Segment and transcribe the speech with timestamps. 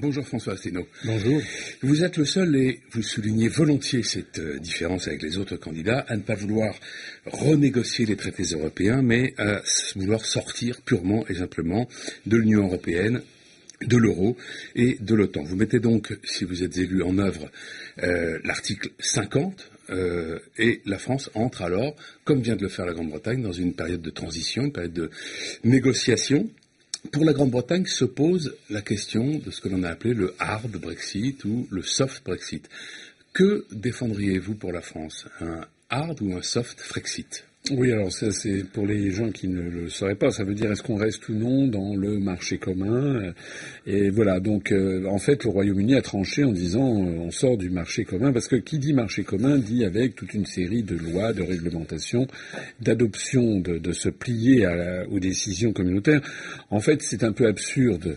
[0.00, 0.86] Bonjour François Asselineau.
[1.04, 1.42] Bonjour.
[1.82, 6.04] Vous êtes le seul, et vous soulignez volontiers cette euh, différence avec les autres candidats,
[6.06, 6.72] à ne pas vouloir
[7.26, 9.60] renégocier les traités européens, mais à
[9.96, 11.88] vouloir sortir purement et simplement
[12.26, 13.22] de l'Union européenne
[13.80, 14.36] de l'euro
[14.76, 15.42] et de l'OTAN.
[15.42, 17.50] Vous mettez donc, si vous êtes élu, en œuvre
[18.04, 22.92] euh, l'article 50 euh, et la France entre alors, comme vient de le faire la
[22.92, 25.10] Grande-Bretagne, dans une période de transition, une période de
[25.64, 26.48] négociation
[27.12, 30.76] pour la Grande-Bretagne se pose la question de ce que l'on a appelé le hard
[30.76, 32.68] Brexit ou le soft Brexit.
[33.32, 35.26] Que défendriez-vous pour la France?
[35.40, 37.44] Un hard ou un soft Frexit?
[37.70, 40.30] Oui, alors ça c'est pour les gens qui ne le sauraient pas.
[40.30, 43.32] Ça veut dire est-ce qu'on reste ou non dans le marché commun
[43.86, 44.40] Et voilà.
[44.40, 48.04] Donc euh, en fait, le Royaume-Uni a tranché en disant euh, on sort du marché
[48.04, 51.42] commun parce que qui dit marché commun dit avec toute une série de lois, de
[51.42, 52.26] réglementations,
[52.80, 56.22] d'adoption, de, de, se plier à aux décisions communautaires.
[56.70, 58.16] En fait, c'est un peu absurde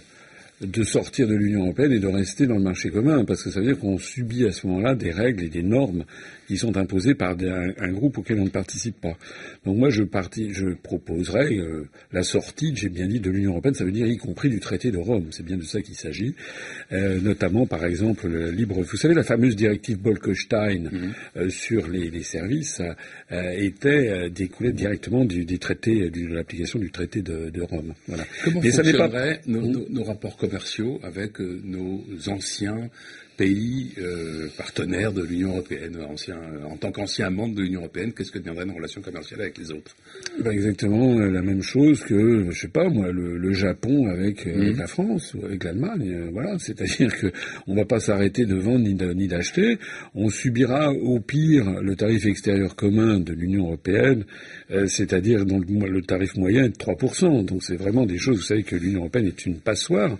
[0.62, 3.60] de sortir de l'Union européenne et de rester dans le marché commun, parce que ça
[3.60, 6.06] veut dire qu'on subit à ce moment-là des règles et des normes
[6.52, 9.18] qui sont imposées par un, groupe auquel on ne participe pas.
[9.64, 13.86] Donc moi, je, je proposerais euh, la sortie, j'ai bien dit, de l'Union européenne, ça
[13.86, 15.28] veut dire y compris du traité de Rome.
[15.32, 16.36] C'est bien de ça qu'il s'agit.
[16.92, 18.82] Euh, notamment, par exemple, le libre.
[18.82, 21.14] Vous savez, la fameuse directive Bolkestein mhm.
[21.38, 22.82] euh, sur les, services
[23.32, 27.94] était découlée directement du, des traités, de l'application du traité de, Rome.
[28.08, 28.26] Voilà.
[28.44, 29.10] Comment Mais ça n'est pas
[29.48, 32.90] nos, nos rapports commerciaux avec nos anciens
[33.42, 35.98] pays euh, partenaires de l'Union européenne,
[36.70, 39.72] en tant qu'ancien membre de l'Union européenne, qu'est-ce que deviendrait nos relations commerciales avec les
[39.72, 39.96] autres?
[40.44, 44.74] Ben Exactement euh, la même chose que, je sais pas moi, le, Japon avec, euh,
[44.74, 44.78] mmh.
[44.78, 46.30] la France ou avec l'Allemagne.
[46.32, 47.32] voilà, c'est-à-dire que
[47.68, 49.78] on va pas s'arrêter de vendre ni d'acheter.
[50.16, 54.24] On subira au pire le tarif extérieur commun de l'Union européenne,
[54.88, 57.46] c'est-à-dire dont le, tarif moyen est de 3%.
[57.46, 58.38] Donc c'est vraiment des choses.
[58.38, 60.18] Vous savez que l'Union européenne est une passoire.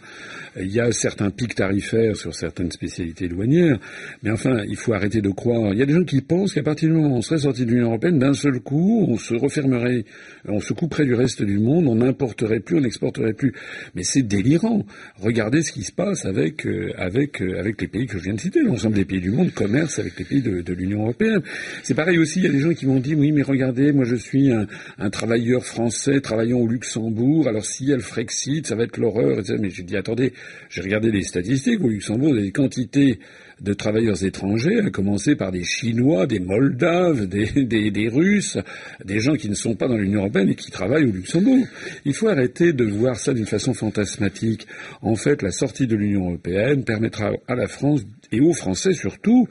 [0.60, 3.80] Il y a certains pics tarifaires sur certaines spécialités douanière.
[4.24, 5.74] Mais enfin, il faut arrêter de croire.
[5.74, 7.66] Il y a des gens qui pensent qu'à partir du moment où on serait sorti
[7.66, 10.04] de l'Union européenne, d'un seul coup, on se refermerait,
[10.46, 13.54] on se couperait du reste du monde, on n'importerait plus, on n'exporterait plus.
[13.96, 14.86] Mais c'est délirant.
[15.22, 18.34] Regardez ce qui se passe avec euh, avec euh, avec les pays que je viens
[18.34, 18.62] de citer.
[18.62, 21.44] L'ensemble des pays du monde commercent avec les pays de, l'Union européenne.
[21.82, 22.40] C'est pareil aussi.
[22.40, 24.68] Il y a des gens qui m'ont dit oui, mais regardez, moi je suis un,
[25.12, 27.48] travailleur français travaillant au Luxembourg.
[27.48, 29.38] Alors si elle Frexit, ça va être l'horreur.
[29.62, 30.34] Mais j'ai dit attendez,
[30.70, 33.20] j'ai regardé les statistiques au Luxembourg, les quantités
[33.62, 38.58] de travailleurs étrangers, à commencer par des Chinois, des Moldaves, des, Russes,
[39.06, 41.66] des gens qui ne sont pas dans l'Union européenne et qui travaillent au Luxembourg.
[42.06, 44.66] Il faut arrêter de voir ça d'une façon fantasmatique.
[45.02, 48.02] En fait, la sortie de l'Union européenne permettra à la France
[48.32, 49.48] et aux Français surtout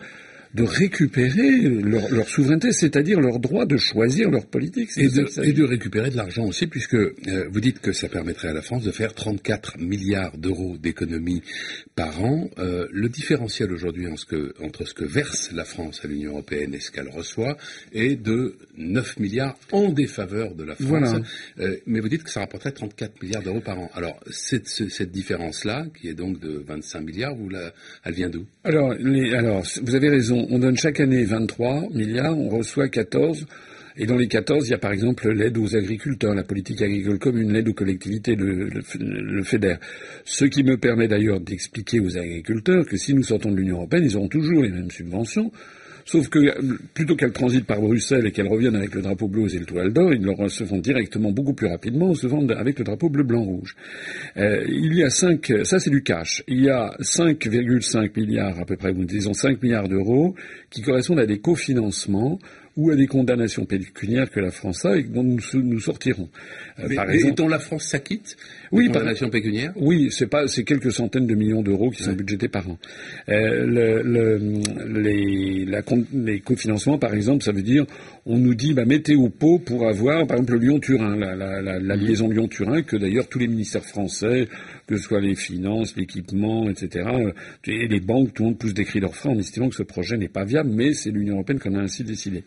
[0.54, 4.90] de récupérer leur, souveraineté, c'est-à-dire leur droit de choisir leur politique.
[4.96, 7.14] Et de, et de, récupérer de l'argent aussi, puisque euh,
[7.50, 11.42] vous dites que ça permettrait à la France de faire 34 milliards d'euros d'économies
[11.94, 12.50] par an.
[12.58, 16.90] Euh, le différentiel aujourd'hui entre ce que verse la France à l'Union européenne et ce
[16.90, 17.56] qu'elle reçoit
[17.92, 20.88] est de 9 milliards en défaveur de la France.
[20.88, 21.20] Voilà.
[21.60, 23.88] Euh, mais vous dites que ça rapporterait 34 milliards d'euros par an.
[23.94, 27.72] Alors, cette, cette différence-là, qui est donc de 25 milliards, vous la,
[28.04, 28.46] elle vient d'où?
[28.64, 33.46] Alors, alors, vous avez raison on, donne chaque année 23 milliards, on reçoit 14.
[33.96, 37.18] Et dans les 14, il y a par exemple l'aide aux agriculteurs, la politique agricole
[37.18, 39.76] commune, l'aide aux collectivités, le, le, FEDER.
[40.24, 44.04] Ce qui me permet d'ailleurs d'expliquer aux agriculteurs que si nous sortons de l'Union européenne,
[44.04, 45.50] ils auront toujours les mêmes subventions,
[46.04, 46.38] Sauf que
[46.94, 49.92] plutôt qu'elle transite par Bruxelles et qu'elle revienne avec le drapeau bleu et le toile
[49.92, 53.42] d'or, ils le recevront directement beaucoup plus rapidement se vendent avec le drapeau bleu, blanc,
[53.42, 53.76] rouge.
[54.36, 58.64] Euh, il y a 5, ça c'est du cash, il y a 5,5 milliards à
[58.64, 60.34] peu près, disons 5 milliards d'euros
[60.70, 62.38] qui correspondent à des cofinancements
[62.76, 66.28] ou à des condamnations pécuniaires que la France a et dont nous, nous sortirons.
[66.78, 68.36] Euh, par exemple, dont la France s'acquitte
[68.72, 69.72] Oui, condamnations pécuniaires?
[69.76, 72.78] Oui, c'est pas, c'est quelques centaines de millions d'euros qui sont budgétés par an.
[73.28, 75.82] Euh, le, le, les, la,
[76.14, 77.86] les cofinancements, par exemple, ça veut dire,
[78.26, 81.60] on nous dit, bah, mettez au pot pour avoir, par exemple, le Lyon-Turin, la, la,
[81.60, 82.04] la, la, mhm.
[82.04, 84.48] liaison Lyon-Turin, que d'ailleurs tous les ministères français,
[84.86, 87.32] que ce soit les finances, l'équipement, etc., euh,
[87.66, 90.16] et les banques, tout le monde pousse des cris d'orfraie en estimant que ce projet
[90.16, 92.44] n'est pas viable, mais c'est l'Union européenne qui en a ainsi décidé.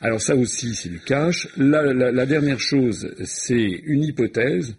[0.00, 1.48] Alors ça aussi, c'est du cash.
[1.56, 4.76] La, dernière chose, c'est une hypothèse.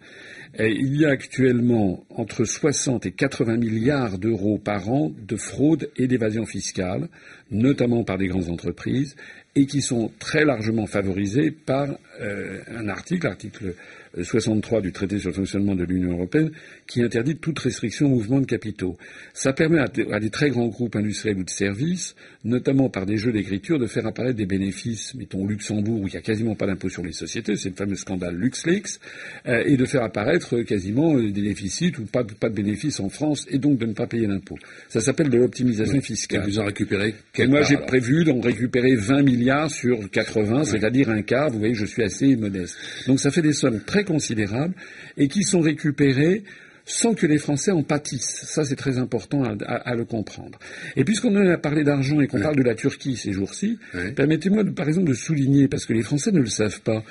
[0.58, 6.06] il y a actuellement entre 60 et 80 milliards d'euros par an de fraude et
[6.06, 7.08] d'évasion fiscale,
[7.50, 9.16] notamment par des grandes entreprises,
[9.56, 11.88] et qui sont très largement favorisés par
[12.20, 13.74] euh, un article, l'article
[14.22, 16.50] 63 du traité sur le fonctionnement de l'Union européenne
[16.86, 18.96] qui interdit toute restriction au mouvement de capitaux.
[19.32, 22.14] Ça permet à, des très grands groupes industriels ou de services,
[22.44, 26.10] notamment par des jeux d'écriture, de faire apparaître des bénéfices, mettons au Luxembourg où il
[26.12, 29.00] n'y a quasiment pas d'impôt sur les sociétés, c'est le fameux scandale LuxLeaks,
[29.46, 33.46] euh, et de faire apparaître quasiment des déficits ou pas, pas de bénéfices en France
[33.50, 34.58] et donc de ne pas payer l'impôt.
[34.88, 36.42] Ça s'appelle de l'optimisation fiscale.
[36.42, 37.14] Et vous en récupérez
[37.48, 41.50] Moi j'ai prévu d'en récupérer 20 milliards sur 80, c'est-à-dire un quart.
[41.50, 42.76] Vous voyez, je suis assez modeste.
[43.06, 44.74] Donc ça fait des sommes très considérables
[45.16, 46.44] et qui sont récupérées
[46.86, 48.44] sans que les Français en pâtissent.
[48.46, 50.58] Ça, c'est très important à, le comprendre.
[50.96, 53.78] Et puisqu'on a parlé d'argent et qu'on parle de la Turquie ces jours-ci,
[54.16, 57.02] permettez-moi, par exemple, de souligner, parce que les Français ne le savent pas,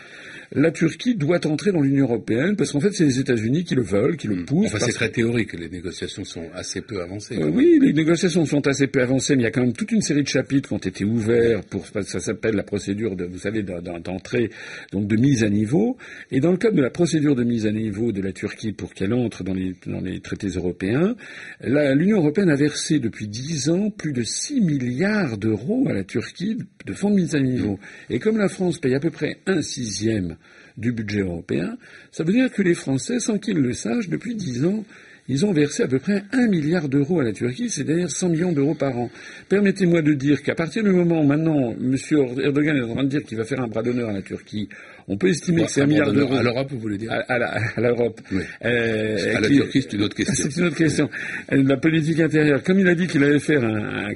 [0.56, 3.82] la Turquie doit entrer dans l'Union européenne parce qu'en fait c'est les États-Unis qui le
[3.82, 4.46] veulent, qui le hmm.
[4.46, 4.68] poussent.
[4.68, 7.38] Enfin c'est très théorique, les négociations sont assez peu avancées.
[7.40, 9.92] Euh, oui, les négociations sont assez peu avancées, mais il y a quand même toute
[9.92, 13.40] une série de chapitres qui ont été ouverts pour ça s'appelle la procédure de vous
[13.40, 14.52] savez d'entrée
[14.92, 15.98] donc de mise à niveau.
[16.32, 18.94] Et dans le cadre de la procédure de mise à niveau de la Turquie pour
[18.94, 21.16] qu'elle entre dans les, dans les traités européens,
[21.62, 26.58] l'Union européenne a versé depuis dix ans plus de 6 milliards d'euros à la Turquie
[26.86, 27.80] de fonds de mise à niveau.
[28.10, 30.38] Et comme la France paye à peu près un sixième
[30.78, 31.78] du budget européen,
[32.12, 34.84] ça veut dire que les Français, sans qu'ils le sachent, depuis dix ans,
[35.30, 38.52] ils ont versé à peu près un milliard d'euros à la Turquie, c'est-à-dire 100 millions
[38.52, 39.10] d'euros par an.
[39.48, 41.96] Permettez-moi de dire qu'à partir du moment où maintenant M.
[42.44, 44.68] Erdogan est en train de dire qu'il va faire un bras d'honneur à la Turquie,
[45.08, 46.36] on peut estimer que c'est un milliard d'euros.
[46.36, 48.22] À l'Europe, vous voulez dire À, l'Europe.
[48.66, 50.34] Euh, à la Turquie, c'est une autre question.
[50.50, 51.10] c'est une autre question.
[51.52, 54.14] Euh, la politique intérieure, comme il a dit qu'il allait faire un,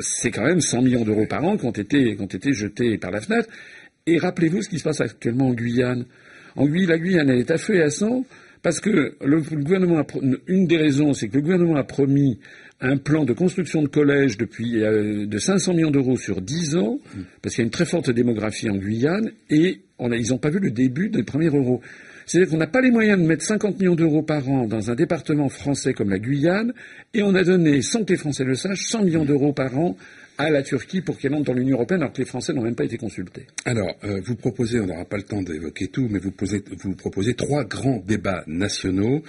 [0.00, 2.96] c'est quand même 100 millions d'euros par an qui ont été, qui ont été jetés
[2.96, 3.48] par la fenêtre.
[4.06, 6.06] Et rappelez-vous ce qui se passe actuellement en Guyane.
[6.56, 8.24] En Guyane, la Guyane, elle est à feu et à sang
[8.68, 10.06] parce que le, gouvernement a,
[10.46, 12.38] une des raisons, c'est que le gouvernement a promis
[12.82, 16.98] un plan de construction de collèges depuis euh, de 500 millions d'euros sur 10 ans,
[17.40, 20.58] parce qu'il y a une très forte démographie en Guyane, et ils n'ont pas vu
[20.58, 21.80] le début des premiers euros.
[22.26, 24.94] C'est-à-dire qu'on n'a pas les moyens de mettre 50 millions d'euros par an dans un
[24.94, 26.74] département français comme la Guyane,
[27.14, 29.96] et on a donné, sans que les Français le sachent, 100 millions d'euros par an
[30.38, 32.76] à la Turquie pour qu'elle entre dans l'Union européenne alors que les Français n'ont même
[32.76, 33.46] pas été consultés.
[33.64, 36.32] Alors, euh, vous proposez, on n'aura pas le temps d'évoquer tout, mais vous,
[36.78, 39.22] vous proposez trois grands débats nationaux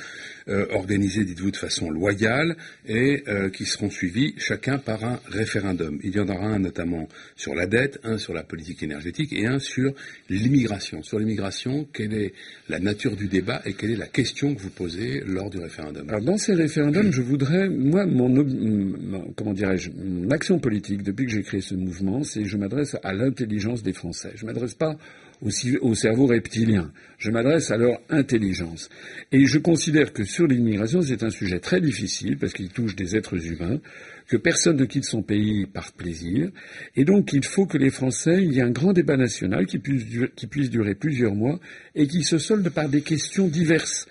[0.48, 2.56] euh, organisés, dites-vous, de façon loyale
[2.88, 6.00] et euh, qui seront suivis chacun par un référendum.
[6.04, 9.48] Il y en aura un notamment sur la dette, un sur la politique énergétique et
[9.48, 9.94] un sur
[10.30, 11.02] l'immigration.
[11.02, 12.34] Sur l'immigration, quelle est
[12.70, 16.08] la nature du débat et quelle est la question que vous posez lors du référendum?
[16.08, 21.26] Alors, dans ces référendums, je voudrais, moi, mon, mon comment dirais-je, mon action politique depuis
[21.26, 24.32] que j'ai créé ce mouvement, c'est je m'adresse à l'intelligence des Français.
[24.36, 24.98] Je m'adresse pas
[25.42, 26.92] au, cerveau reptilien.
[27.18, 28.90] Je m'adresse à leur intelligence.
[29.32, 33.16] Et je considère que sur l'immigration, c'est un sujet très difficile parce qu'il touche des
[33.16, 33.80] êtres humains,
[34.28, 36.50] que personne ne quitte son pays par plaisir.
[36.96, 39.80] Et donc, il faut que les Français, il y ait un grand débat national qui
[39.80, 41.60] puisse durer plusieurs mois
[41.96, 44.08] et qui se solde par des questions diverses.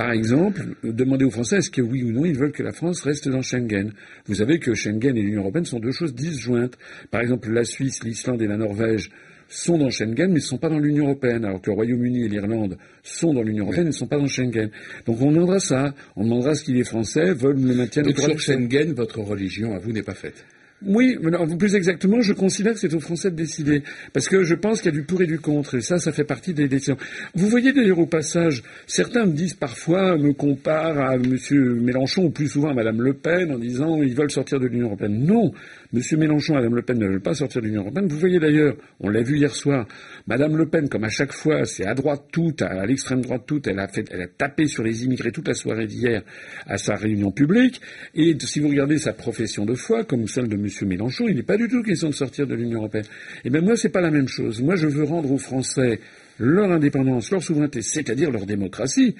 [0.00, 3.02] Par exemple, demander aux Français est-ce que oui ou non ils veulent que la France
[3.02, 3.92] reste dans Schengen?
[4.24, 6.78] Vous savez que Schengen et l'Union européenne sont deux choses disjointes.
[7.10, 9.10] Par exemple, la Suisse, l'Islande et la Norvège
[9.50, 12.28] sont dans Schengen mais ne sont pas dans l'Union européenne, alors que le Royaume-Uni et
[12.28, 14.70] l'Irlande sont dans l'Union européenne et ne sont pas dans Schengen.
[15.04, 18.94] Donc on demandera ça, on demandera ce qu'il les Français veulent le maintien sur Schengen,
[18.94, 20.46] votre religion à vous n'est pas faite?
[20.86, 21.18] Oui,
[21.58, 23.82] plus exactement, je considère que c'est aux Français de décider.
[24.14, 26.10] Parce que je pense qu'il y a du pour et du contre, et ça, ça
[26.10, 26.96] fait partie des décisions.
[27.34, 31.36] Vous voyez d'ailleurs au passage, certains me disent parfois, me comparent à M.
[31.82, 34.86] Mélenchon, ou plus souvent à Mme Le Pen, en disant ils veulent sortir de l'Union
[34.86, 35.22] européenne.
[35.22, 35.52] Non,
[35.92, 36.00] M.
[36.18, 38.06] Mélenchon et Mme Le Pen ne veulent pas sortir de l'Union européenne.
[38.08, 39.86] Vous voyez d'ailleurs, on l'a vu hier soir,
[40.28, 43.66] Mme Le Pen, comme à chaque fois, c'est à droite toute, à l'extrême droite toute,
[43.66, 46.22] elle a, elle a tapé sur les immigrés toute la soirée d'hier
[46.66, 47.82] à sa réunion publique.
[48.14, 50.69] Et si vous regardez sa profession de foi, comme celle de M.
[50.82, 53.04] Mélenchon, il n'est pas du tout question de sortir de l'Union européenne.
[53.44, 54.62] Eh bien moi, c'est pas la même chose.
[54.62, 56.00] Moi, je veux rendre aux Français
[56.38, 59.14] leur indépendance, leur souveraineté, c'est-à-dire leur démocratie.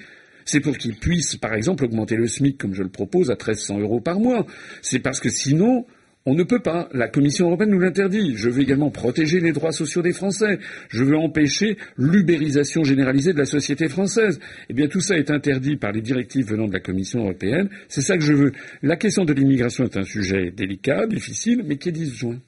[0.45, 3.79] C'est pour qu'ils puissent, par exemple, augmenter le SMIC, comme je le propose, à 1300
[3.79, 4.45] euros par mois.
[4.81, 5.85] C'est parce que sinon,
[6.25, 6.87] on ne peut pas.
[6.93, 8.35] La Commission européenne nous l'interdit.
[8.35, 10.59] Je veux également protéger les droits sociaux des Français.
[10.89, 14.39] Je veux empêcher l'ubérisation généralisée de la société française.
[14.69, 17.69] Eh bien, tout ça est interdit par les directives venant de la Commission européenne.
[17.87, 18.51] C'est ça que je veux.
[18.83, 22.39] La question de l'immigration est un sujet délicat, difficile, mais qui est disjoint.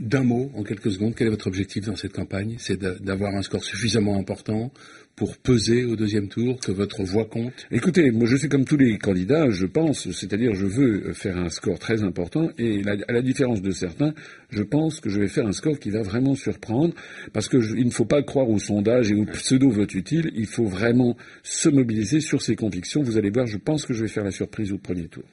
[0.00, 2.56] D'un mot, en quelques secondes, quel est votre objectif dans cette campagne?
[2.58, 4.72] C'est d'avoir un score suffisamment important
[5.14, 7.66] pour peser au deuxième tour, que votre voix compte?
[7.70, 11.48] Écoutez, moi je suis comme tous les candidats, je pense, c'est-à-dire je veux faire un
[11.48, 14.12] score très important et à la différence de certains,
[14.50, 16.94] je pense que je vais faire un score qui va vraiment surprendre
[17.32, 21.16] parce qu'il ne faut pas croire aux sondages et aux pseudo-votes utiles, il faut vraiment
[21.42, 23.02] se mobiliser sur ses convictions.
[23.02, 25.24] Vous allez voir, je pense que je vais faire la surprise au premier tour.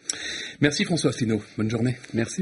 [0.61, 1.97] Merci François Asselineau, bonne journée.
[2.13, 2.41] Merci.